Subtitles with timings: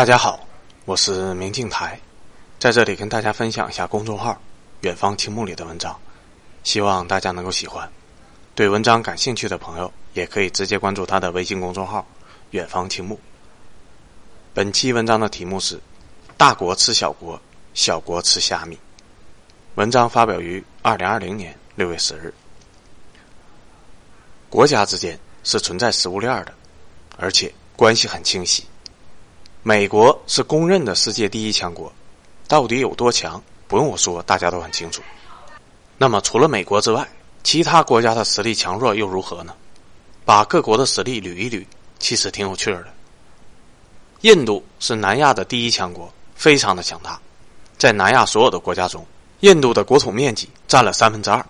[0.00, 0.48] 大家好，
[0.86, 2.00] 我是明镜台，
[2.58, 4.40] 在这里跟大家分享一下公众号
[4.80, 5.94] “远方青木”里的文章，
[6.64, 7.86] 希望大家能够喜欢。
[8.54, 12.06] 对文章感兴趣的朋友，也可以直接关注他的微信公众号
[12.52, 13.20] “远方青木”。
[14.54, 15.78] 本期文章的题目是
[16.38, 17.38] “大国吃小国，
[17.74, 18.78] 小国吃虾米”。
[19.76, 22.32] 文章发表于二零二零年六月十日。
[24.48, 26.54] 国家之间是存在食物链的，
[27.18, 28.64] 而且关系很清晰。
[29.62, 31.92] 美国是公认的世界第一强国，
[32.48, 33.42] 到底有多强？
[33.68, 35.02] 不用我说，大家都很清楚。
[35.98, 37.06] 那么，除了美国之外，
[37.42, 39.54] 其他国家的实力强弱又如何呢？
[40.24, 41.62] 把各国的实力捋一捋，
[41.98, 42.86] 其实挺有趣的。
[44.22, 47.20] 印度是南亚的第一强国，非常的强大。
[47.76, 49.06] 在南亚所有的国家中，
[49.40, 51.44] 印度的国土面积占了三分之二。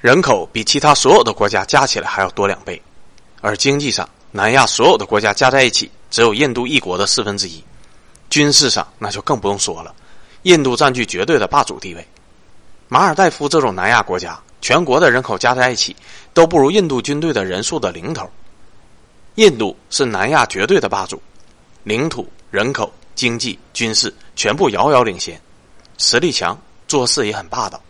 [0.00, 2.80] 人口比其他所有的国家加起来还要多两倍，
[3.40, 7.62] 而经济上，南亚所有的国家加在一起只有印度一国的四分之一。
[8.28, 9.94] 军事上，那就更不用说了，
[10.42, 12.06] 印度占据绝对的霸主地位。
[12.88, 15.94] 马尔代夫这种南亚国家，全国的人口加在一起
[16.34, 18.28] 都不如印度军队的人数的零头。
[19.36, 21.20] 印度是南亚绝对的霸主，
[21.84, 25.40] 领土、人口、经济、军事全部遥遥领先，
[25.98, 27.80] 实力强，做事也很霸道。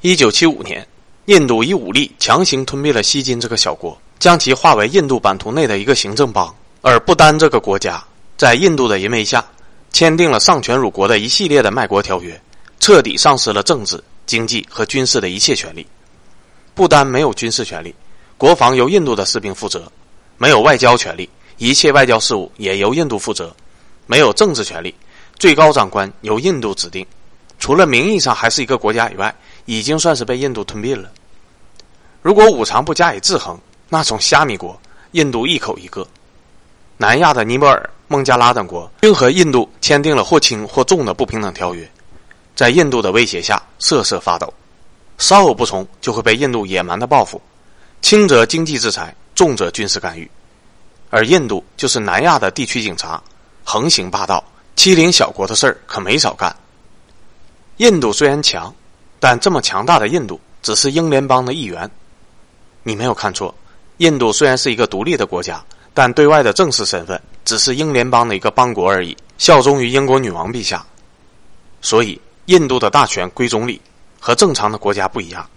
[0.00, 0.86] 一九七五年。
[1.26, 6.54] 印度以武力强行吞并了西金这个小国，将其划为印度版图内的一个行政邦。
[6.82, 8.02] 而不丹这个国家
[8.36, 9.44] 在印度的淫威下，
[9.92, 12.40] 签订了丧权辱国的一系列的卖国条约，
[12.78, 15.84] 彻底丧失了政治、经济和军事的一切权利。
[16.74, 17.94] 不丹没有军事权利，
[18.36, 19.80] 国防由印度的士兵负责；
[20.38, 23.46] 没有外交权利，一切外交事务也由印度负责；
[24.06, 24.94] 没有政治权利，
[25.38, 27.04] 最高长官由印度指定。
[27.58, 31.10] 除了名义上还是一个国家以外，已经算是被印度吞并了。
[32.22, 33.58] 如果五常不加以制衡，
[33.88, 34.78] 那种虾米国，
[35.12, 36.06] 印度一口一个。
[36.96, 41.88] 南亚的尼泊尔、孟加拉等国均和印度签订了或轻或重的不平等条约，
[42.54, 44.52] 在印度的威胁下瑟瑟发抖，
[45.18, 47.40] 稍有不从就会被印度野蛮的报复，
[48.02, 50.30] 轻则经济制裁，重则军事干预。
[51.10, 53.22] 而印度就是南亚的地区警察，
[53.64, 54.42] 横行霸道，
[54.74, 56.54] 欺凌小国的事儿可没少干。
[57.76, 58.74] 印度虽然强。
[59.18, 61.90] 但这么强大的印度只是英联邦的一员，
[62.82, 63.52] 你没有看错。
[63.98, 65.64] 印度虽然是一个独立的国家，
[65.94, 70.84] 但对外的正式身份只是英联邦的一个邦国而已，效忠于英国女王陛下。
[71.80, 73.80] 所以，印度的大权归总理，
[74.20, 75.48] 和正常的国家不一样。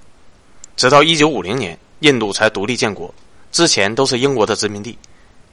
[0.77, 3.13] 直到一九五零年，印度才独立建国，
[3.51, 4.97] 之前都是英国的殖民地。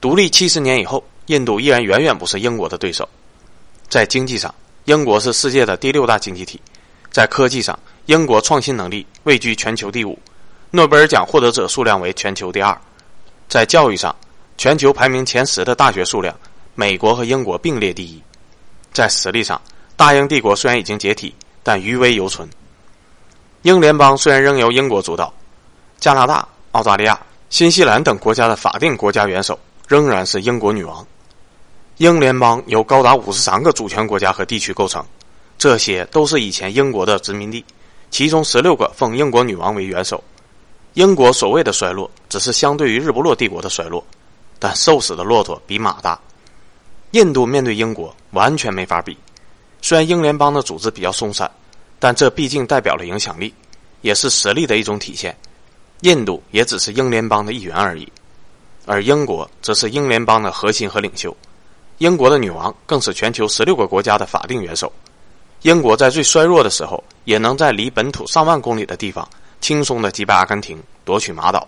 [0.00, 3.08] 独立七十年以后，印度依然远远不是英国的对手。
[3.88, 4.54] 在经济上，
[4.84, 6.60] 英国是世界的第六大经济体；
[7.10, 10.16] 在科技上，英国创新能力位居全球第五，
[10.70, 12.76] 诺贝尔奖获得者数量为全球第二。
[13.48, 14.14] 在教育上，
[14.58, 16.34] 全球排名前十的大学数量，
[16.74, 18.20] 美国和英国并列第一。
[18.92, 19.60] 在实力上，
[19.96, 22.48] 大英帝国虽然已经解体，但余威犹存。
[23.62, 25.32] 英联邦虽然仍由英国主导，
[25.98, 27.18] 加拿大、澳大利亚、
[27.50, 31.06] 新西兰等国家的法定国家元首仍然是英国女王。
[31.98, 35.04] 英联邦由高达五十三个主权国家和地区构成，
[35.56, 37.64] 这些都是以前英国的殖民地。
[38.10, 40.22] 其中十六个奉英国女王为元首，
[40.96, 44.02] 英国所谓的衰落，只是相对于日不落帝国的衰落，
[44.58, 46.18] 但瘦死的骆驼比马大。
[47.10, 49.14] 印度面对英国完全没法比，
[49.82, 51.50] 虽然英联邦的组织比较松散，
[51.98, 53.52] 但这毕竟代表了影响力，
[54.00, 55.36] 也是实力的一种体现。
[56.00, 58.10] 印度也只是英联邦的一员而已，
[58.86, 61.36] 而英国则是英联邦的核心和领袖，
[61.98, 64.90] 英国的女王更是全球十六个国家的法定元首。
[65.60, 69.28] 英国在最衰弱的时候，也能在离本土上万公里的地方
[69.66, 71.66] 轻松的击败阿根廷，夺取马岛。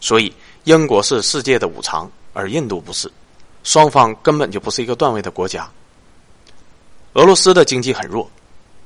[0.00, 3.08] 所以，英国是世界的五常，而印度不是。
[3.62, 5.70] 双方根本就不是一个段位的国家。
[7.12, 8.28] 俄罗斯的经济很弱，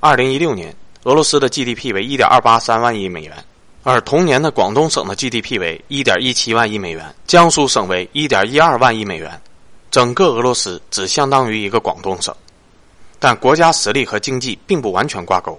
[0.00, 3.32] 二零一六年，俄罗斯的 GDP 为一点二八三万亿美元，
[3.82, 9.40] 而同年的广东省的 GDP 为一点一七万亿美元，江苏省为一点一二万亿美元，
[9.90, 12.34] 整个俄罗斯只相当于一个广东省。
[13.18, 15.58] 但国家实力和经济并不完全挂钩，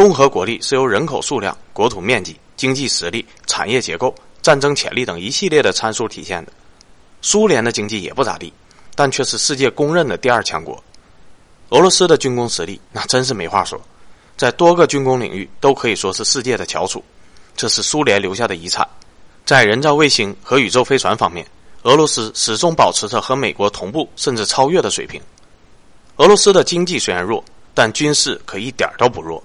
[0.00, 6.52] 综合国力是由人口数量、国土面积、经济实力、产业结构、战争潜力等一系列的参数体现的。
[7.20, 8.50] 苏联的经济也不咋地，
[8.94, 10.82] 但却是世界公认的第二强国。
[11.68, 13.78] 俄罗斯的军工实力那真是没话说，
[14.38, 17.04] 在多个军工领域都可以说是世界的翘楚，
[17.54, 18.88] 这是苏联留下的遗产。
[19.44, 21.46] 在人造卫星和宇宙飞船方面，
[21.82, 25.20] 俄罗斯始终保持着和美国同步甚至超越的水平。
[26.16, 27.44] 俄罗斯的经济虽然弱，
[27.74, 29.44] 但军事可一点都不弱。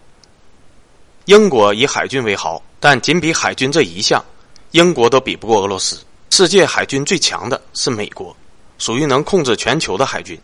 [1.26, 4.24] 英国以海军为豪，但仅比海军这一项，
[4.72, 5.98] 英国都比不过俄罗斯。
[6.30, 8.36] 世界海军最强的是美国，
[8.78, 10.40] 属于能控制全球的海军。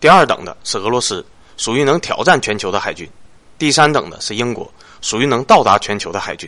[0.00, 1.24] 第二等的是俄罗斯，
[1.56, 3.08] 属于能挑战全球的海军；
[3.58, 4.70] 第三等的是英国，
[5.00, 6.46] 属于能到达全球的海军。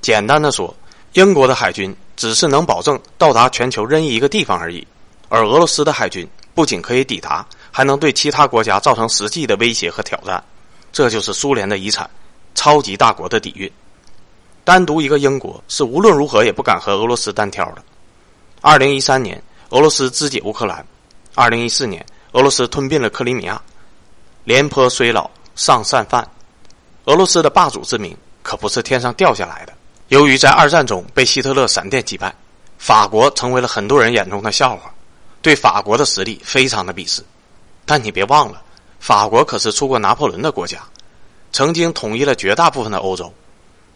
[0.00, 0.74] 简单的说，
[1.12, 4.84] 英国的海军只是能保证到达全球任意一个地方而已，
[5.28, 10.42] 而俄罗斯的海军不仅可以抵达，还能对其他国家造成实际的威胁和挑战。
[10.90, 12.08] 这就是苏联的遗产，
[12.54, 13.70] 超级大国的底蕴。
[14.64, 17.82] 单独一个英国是无论如何也不敢和俄罗斯单挑的。
[18.60, 20.84] 二零一三年，俄罗斯肢解乌克兰；
[21.34, 23.60] 二零一四年，俄罗斯吞并了克里米亚。
[24.44, 26.28] 廉颇虽老，尚善饭。
[27.04, 29.72] 俄罗斯的霸主之名可不是天上掉下来的。
[30.08, 32.34] 由于在二战中被希特勒闪电击败，
[32.78, 34.92] 法国成为了很多人眼中的笑话，
[35.40, 37.22] 对法国的实力非常的鄙视。
[37.86, 38.62] 但你别忘了，
[39.00, 40.82] 法国可是出过拿破仑的国家，
[41.52, 43.32] 曾经统一了绝大部分的欧洲。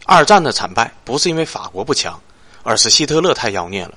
[0.05, 2.19] 二战的惨败不是因为法国不强，
[2.63, 3.93] 而是希特勒太妖孽了。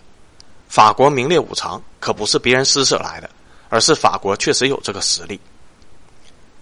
[0.68, 3.28] 法国名列五常可不是别人施舍来的，
[3.68, 5.40] 而是法国确实有这个实力。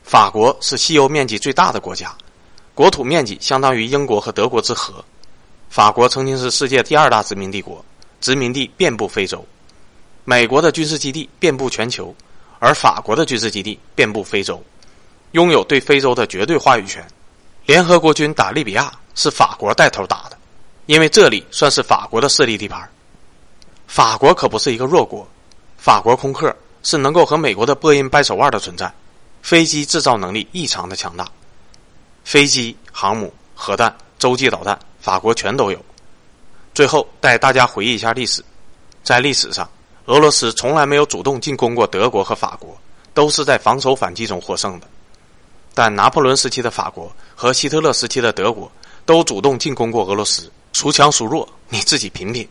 [0.02, 2.14] 法国是西欧面积最大的国家，
[2.74, 5.04] 国土面积相当于英国和德国之和。
[5.70, 7.84] 法国曾经是世界第二大殖民帝国，
[8.20, 9.44] 殖民地遍布非洲。
[10.24, 12.14] 美国的军事基地遍布全球，
[12.58, 14.62] 而法国的军事基地遍布非洲，
[15.34, 17.04] 拥有对非洲的绝对话语权。
[17.66, 20.38] 联合国军打利比亚是法国带头打的，
[20.86, 22.88] 因为这里算是法国的势力地盘。
[23.88, 25.26] 法国可不是一个弱国，
[25.76, 26.54] 法国空客
[26.84, 28.92] 是能够和美国的波音掰手腕的存在，
[29.42, 31.26] 飞机制造能力异常的强大，
[32.22, 34.78] 飞机、航母、核弹、洲际导弹。
[35.00, 35.84] 法国全都有。
[36.72, 38.42] 最后带大家回忆一下历史，
[39.02, 39.68] 在历史上，
[40.06, 42.74] 俄罗斯从来没有主动进攻过德国和法国，
[43.12, 44.86] 都是在防守反击中获胜的。
[45.74, 48.70] 但拿破仑时期的法国和希特勒时期的德国
[49.04, 52.48] 都主动进攻过俄罗斯，孰强孰弱，你自己品品。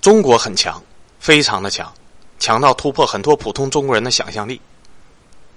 [0.00, 0.82] 中国很强，
[1.20, 1.92] 非常的强，
[2.38, 4.60] 强到突破很多普通中国人的想象力。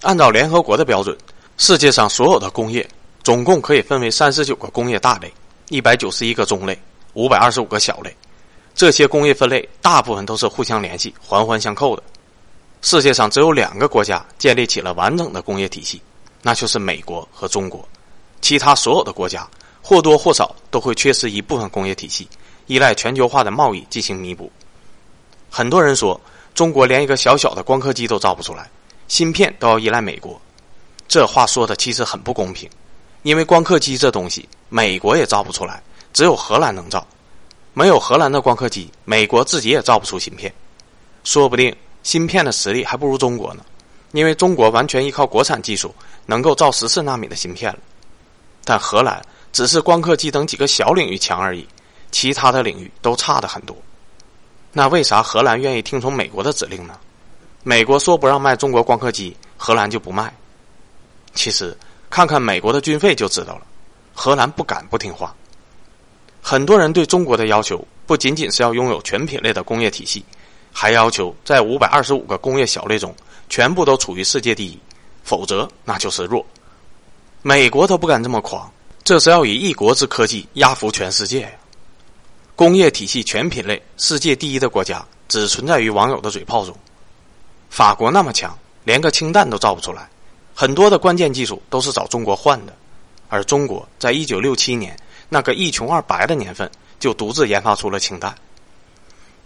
[0.01, 1.17] 按照联合国的标准，
[1.57, 2.87] 世界上所有的工业。
[3.21, 5.31] 总共可以分为三十九个工业大类，
[5.67, 6.79] 一百九十一个中类，
[7.13, 8.15] 五百二十五个小类。
[8.73, 12.03] 这些工业分类大部分都是互相联系、环环相扣的。
[12.81, 16.01] 世界上只有两个国家建立起了完整的工业体系，
[16.41, 17.87] 那就是美国和中国。
[18.41, 19.47] 其他所有的国家
[19.81, 22.27] 或多或少都会缺失一部分工业体系，
[22.67, 24.51] 依赖全球化的贸易进行弥补。
[25.49, 26.19] 很多人说，
[26.53, 28.69] 中国连一个小小的光刻机都造不出来，
[29.07, 30.39] 芯片都要依赖美国。
[31.07, 32.69] 这话说的其实很不公平。
[33.23, 35.81] 因为光刻机这东西，美国也造不出来，
[36.13, 37.05] 只有荷兰能造。
[37.73, 40.53] 没有荷兰的光刻机，美国自己也造不出芯片。
[41.23, 43.65] 说不定芯片的实力还不如中国呢，
[44.11, 45.93] 因为中国完全依靠国产技术，
[46.25, 47.79] 能够造十四纳米的芯片了。
[48.63, 49.21] 但荷兰
[49.51, 51.67] 只是光刻机等几个小领域强而已，
[52.11, 53.75] 其他的领域都差的很多。
[54.73, 56.97] 那为啥荷兰愿意听从美国的指令呢？
[57.63, 60.33] 美国说不让卖中国光刻机，荷兰就不卖。
[61.33, 61.77] 其实。
[62.11, 63.61] 看看美国的军费就知道了，
[64.15, 65.31] 荷兰不敢不听话。
[66.41, 70.25] 很多人对中国的要求不仅仅是要拥有全品类的工业体系，
[70.73, 73.13] 还要求在五百二十五个工业小类中
[73.49, 74.79] 全部都处于世界第一，
[75.23, 76.45] 否则那就是弱。
[77.41, 78.71] 美国都不敢这么狂，
[79.03, 81.49] 这是要以一国之科技压服全世界呀！
[82.55, 86.75] 工业体系全品类世界第一的国家只存在于网友的嘴炮中。
[87.69, 90.09] 法国那么强，连个氢弹都造不出来。
[90.53, 92.75] 很多的关键技术都是找中国换的，
[93.29, 94.97] 而中国在一九六七年
[95.29, 98.35] 那个一穷二白的年份，就独自研发出了氢弹。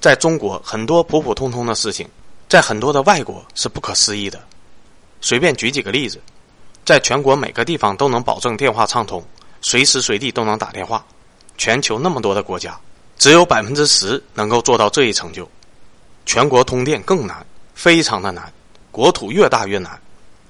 [0.01, 2.09] 在中国，很多普普通通的事情，
[2.53, 4.39] 在很多的外国是不可思议的。
[5.21, 6.21] 随便举几个例子，
[6.85, 9.25] 在全国每个地方都能保证电话畅通，
[9.63, 11.03] 随时随地都能打电话。
[11.57, 12.79] 全球那么多的国家，
[13.17, 15.49] 只有百分之十能够做到这一成就。
[16.27, 17.43] 全国通电更难，
[17.73, 18.53] 非常的难，
[18.91, 19.99] 国土越大越难。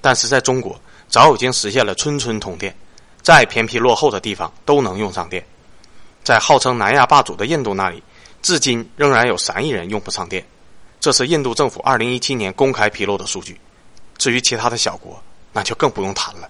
[0.02, 2.76] 但是在中国，早已经实现了村村通电，
[3.22, 5.42] 再偏僻落后的地方都能用上电。
[6.22, 8.02] 在号称南亚霸主的印度那里，
[8.42, 10.46] 至今仍然有三亿人用不上电，
[11.04, 13.60] 这是印度政府二零一七年公开披露的数据。
[14.16, 16.48] 至于其他的小国，那就更不用谈了。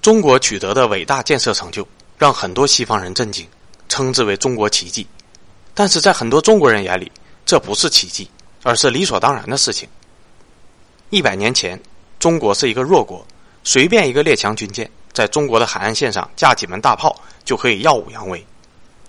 [0.00, 3.46] 中国取得的伟大建设成就，让很多西方人震惊，
[3.90, 5.06] 称之为中国奇迹。
[5.74, 7.12] 但是在很多中国人眼里，
[7.44, 8.30] 这不是奇迹，
[8.62, 9.86] 而是理所当然的事情。
[11.10, 11.78] 一百年前。
[12.18, 13.22] 中国是一个弱国，
[13.62, 18.42] 随便一个列强军舰在中国的海岸线上架几门大炮就可以耀武扬威。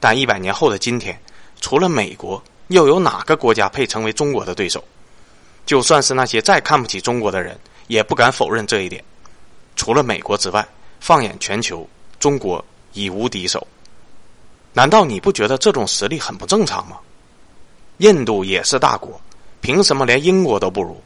[0.02, 1.18] 但一百年后的今天，
[1.62, 4.84] 除了美国，又有哪个国家配成为中国的对手？
[5.64, 9.04] 就算是那些再看不起中国的人，也不敢否认这一点。
[9.76, 10.68] 除了美国之外，
[11.00, 11.88] 放眼全球，
[12.20, 13.68] 中国已无敌手。
[14.74, 16.98] 难道你不觉得这种实力很不正常吗？
[17.98, 19.22] 印度也是大国，
[19.62, 21.00] 凭什么连英国都不如？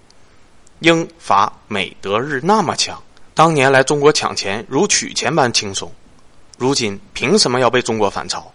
[0.80, 2.98] 英法美德日那么强，
[3.34, 5.92] 当年来中国抢钱如取钱般轻松，
[6.58, 8.50] 如今凭什么要被中国反超？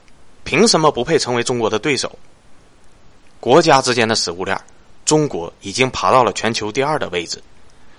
[0.45, 2.11] 凭什么不配成为中国的对手？
[3.43, 4.57] 国家之间的食物链，
[5.05, 7.43] 中国已经爬到了全球第二的位置，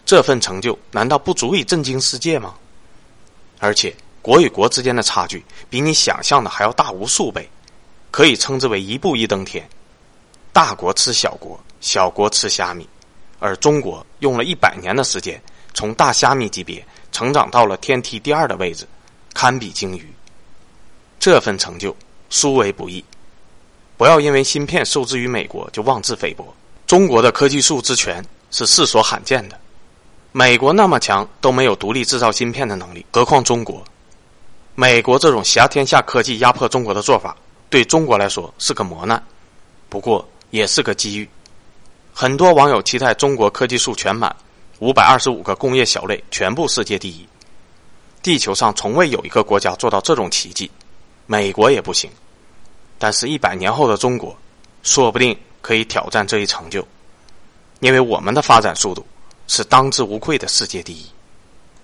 [0.05, 2.53] 这份成就难道不足以震惊世界吗？
[3.59, 7.45] 而且，国与国之间的差距比你想象的还要大无数倍，
[8.09, 9.67] 可以称之为一步一登天。
[10.53, 12.87] 大国吃小国，小国吃虾米。
[13.39, 16.81] 而中国用了一百年的时间，从大虾米级别
[17.11, 18.87] 成长到了天梯第二的位置，
[19.33, 20.09] 堪比鲸鱼。
[21.19, 21.93] 这份成就
[22.29, 23.03] 殊为不易。
[23.97, 26.53] 不要因为芯片受制于美国就妄自菲薄。
[26.85, 29.59] 中国的科技树之权是世所罕见的。
[30.31, 33.83] 美国那么强都没有独立制造芯片的能力，何况中国？
[34.75, 37.37] 美国这种挟天下科技压迫中国的做法，
[37.69, 39.23] 对中国来说是个磨难，
[39.89, 41.29] 不过也是个机遇。
[42.11, 44.35] 很多网友期待中国科技树全满，
[44.79, 47.27] 五百二十五个工业小类全部世界第一。
[48.23, 50.69] 地球上从未有一个国家做到这种奇迹，
[51.27, 52.09] 美国也不行。
[53.03, 54.33] 但是，一百年后的中国，
[54.81, 56.87] 说不定可以挑战这一成就，
[57.81, 59.05] 因为我们的发展速度
[59.45, 61.05] 是当之无愧的世界第一。